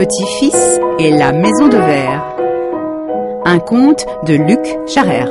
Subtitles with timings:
[0.00, 2.34] Petit-fils et la maison de verre.
[3.44, 5.28] Un conte de Luc Charrère.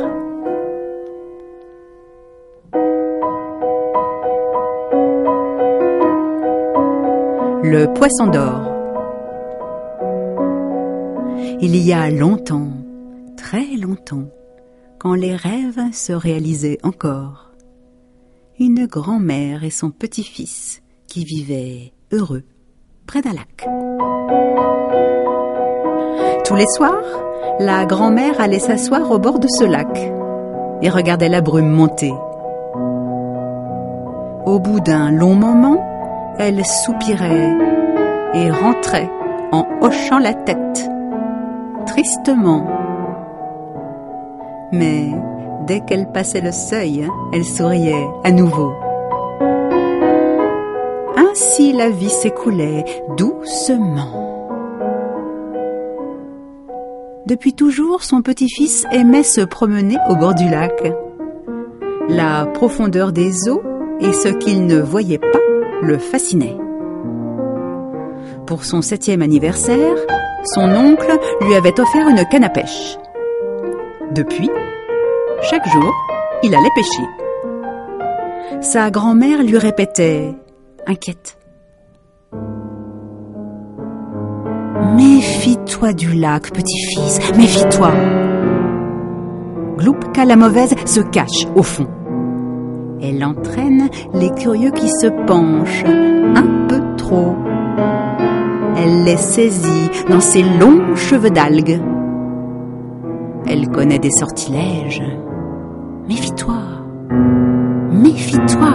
[7.64, 8.72] Le poisson d'or.
[11.62, 12.70] Il y a longtemps,
[13.38, 14.30] très longtemps,
[15.00, 17.54] quand les rêves se réalisaient encore,
[18.60, 22.44] une grand-mère et son petit-fils qui vivaient heureux
[23.10, 23.68] près d'un lac.
[26.46, 27.02] Tous les soirs,
[27.60, 29.88] la grand-mère allait s'asseoir au bord de ce lac
[30.84, 32.14] et regardait la brume monter.
[34.46, 35.84] Au bout d'un long moment,
[36.38, 37.52] elle soupirait
[38.36, 39.10] et rentrait
[39.52, 40.88] en hochant la tête,
[41.88, 42.68] tristement.
[44.72, 45.10] Mais
[45.66, 48.72] dès qu'elle passait le seuil, elle souriait à nouveau.
[51.42, 52.84] Ainsi la vie s'écoulait
[53.16, 54.50] doucement.
[57.28, 60.92] Depuis toujours, son petit-fils aimait se promener au bord du lac.
[62.10, 63.64] La profondeur des eaux
[64.02, 65.40] et ce qu'il ne voyait pas
[65.82, 66.58] le fascinait.
[68.46, 69.96] Pour son septième anniversaire,
[70.44, 72.98] son oncle lui avait offert une canne à pêche.
[74.12, 74.50] Depuis,
[75.44, 75.94] chaque jour,
[76.44, 78.60] il allait pêcher.
[78.60, 80.36] Sa grand-mère lui répétait
[80.86, 81.39] inquiète.
[85.00, 87.94] Méfie-toi du lac, petit-fils, méfie-toi.
[89.78, 91.88] Gloupka la mauvaise se cache au fond.
[93.02, 97.34] Elle entraîne les curieux qui se penchent un peu trop.
[98.76, 101.80] Elle les saisit dans ses longs cheveux d'algues.
[103.48, 105.02] Elle connaît des sortilèges.
[106.10, 106.58] Méfie-toi,
[107.94, 108.74] méfie-toi.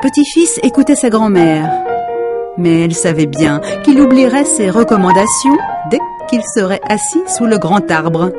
[0.00, 1.87] Petit-fils écoutait sa grand-mère,
[2.58, 5.56] mais elle savait bien qu'il oublierait ses recommandations
[5.90, 8.32] dès qu'il serait assis sous le grand arbre,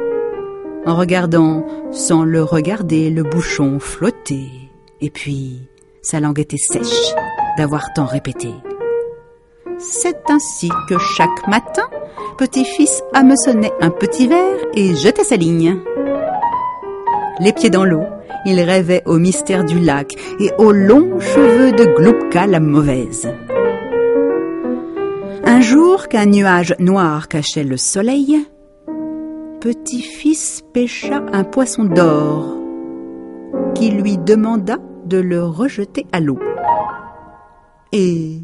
[0.85, 4.49] en regardant sans le regarder le bouchon flotter,
[5.01, 5.61] et puis
[6.01, 7.13] sa langue était sèche
[7.57, 8.49] d'avoir tant répété.
[9.77, 11.87] C'est ainsi que chaque matin,
[12.37, 15.77] petit-fils hameçonnait un petit verre et jetait sa ligne.
[17.39, 18.03] Les pieds dans l'eau,
[18.45, 23.29] il rêvait au mystère du lac et aux longs cheveux de Gloupka la mauvaise.
[25.51, 28.37] Un jour qu'un nuage noir cachait le soleil,
[29.59, 32.55] petit-fils pêcha un poisson d'or
[33.73, 36.37] qui lui demanda de le rejeter à l'eau.
[37.91, 38.43] Et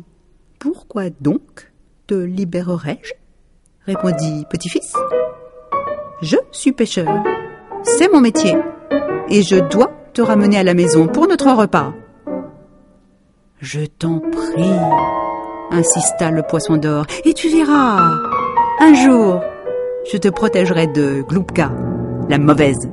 [0.58, 1.72] pourquoi donc
[2.08, 3.14] te libérerais-je?
[3.86, 4.96] répondit petit-fils.
[6.24, 7.24] Je suis pêcheur,
[7.84, 8.58] c'est mon métier
[9.30, 11.94] et je dois te ramener à la maison pour notre repas.
[13.62, 14.80] Je t'en prie,
[15.75, 18.12] insista le poisson d'or, et tu verras,
[18.80, 19.41] un jour,
[20.12, 21.72] je te protégerai de Gloupka,
[22.30, 22.90] la mauvaise.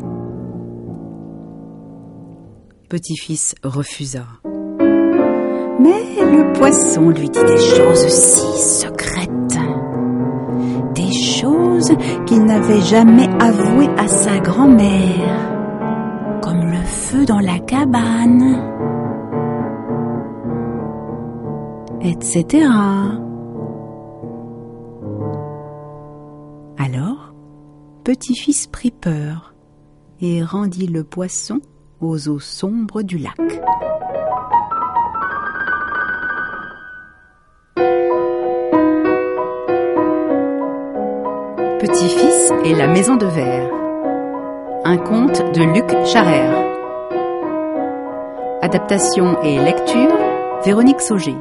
[2.89, 4.25] Petit-fils refusa.
[5.81, 9.31] Mais le poisson lui dit des choses si secrètes,
[10.95, 11.93] des choses
[12.27, 15.53] qu'il n'avait jamais avouées à sa grand-mère
[16.93, 18.82] feu dans la cabane,
[22.05, 22.67] etc.
[26.79, 27.35] Alors,
[28.05, 29.55] petit-fils prit peur
[30.21, 31.61] et rendit le poisson
[32.01, 33.37] aux eaux sombres du lac.
[41.79, 43.71] Petit-fils et la maison de verre.
[44.85, 46.59] Un conte de Luc Charrère.
[48.63, 50.17] Adaptation et lecture,
[50.65, 51.37] Véronique Sauger.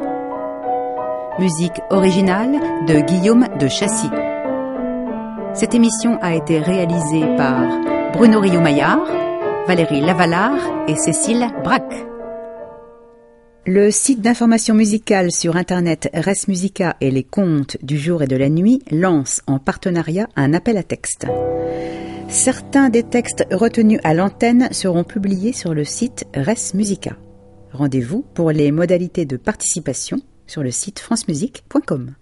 [1.41, 2.51] Musique originale
[2.85, 4.11] de Guillaume de Chassis.
[5.55, 9.07] Cette émission a été réalisée par Bruno Rio-Maillard,
[9.65, 12.05] Valérie Lavalard et Cécile Braque.
[13.65, 18.35] Le site d'information musicale sur Internet Res Musica et les contes du jour et de
[18.35, 21.25] la nuit lance en partenariat un appel à texte.
[22.27, 27.17] Certains des textes retenus à l'antenne seront publiés sur le site Res Musica.
[27.73, 30.21] Rendez-vous pour les modalités de participation
[30.51, 32.13] sur le site francemusique.com.